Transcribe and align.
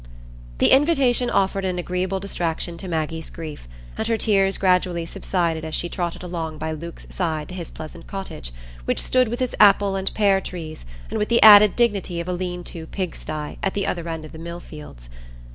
The 0.57 0.71
invitation 0.71 1.29
offered 1.29 1.63
an 1.63 1.77
agreeable 1.77 2.19
distraction 2.19 2.75
to 2.77 2.87
Maggie's 2.87 3.29
grief, 3.29 3.67
and 3.99 4.07
her 4.07 4.17
tears 4.17 4.57
gradually 4.57 5.05
subsided 5.05 5.63
as 5.63 5.75
she 5.75 5.89
trotted 5.89 6.23
along 6.23 6.57
by 6.57 6.71
Luke's 6.71 7.05
side 7.11 7.49
to 7.49 7.53
his 7.53 7.69
pleasant 7.69 8.07
cottage, 8.07 8.51
which 8.85 8.99
stood 8.99 9.27
with 9.27 9.43
its 9.43 9.53
apple 9.59 9.95
and 9.95 10.11
pear 10.15 10.41
trees, 10.41 10.85
and 11.11 11.19
with 11.19 11.29
the 11.29 11.43
added 11.43 11.75
dignity 11.75 12.19
of 12.19 12.27
a 12.27 12.33
lean 12.33 12.63
to 12.63 12.87
pigsty, 12.87 13.57
at 13.61 13.75
the 13.75 13.85
other 13.85 14.09
end 14.09 14.25
of 14.25 14.31
the 14.31 14.39
Mill 14.39 14.59
fields. 14.59 15.07